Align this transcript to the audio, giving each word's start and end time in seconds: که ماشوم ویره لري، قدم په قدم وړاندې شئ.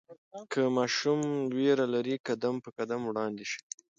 که 0.51 0.61
ماشوم 0.77 1.21
ویره 1.57 1.85
لري، 1.93 2.15
قدم 2.27 2.55
په 2.63 2.69
قدم 2.77 3.01
وړاندې 3.05 3.43
شئ. 3.51 3.61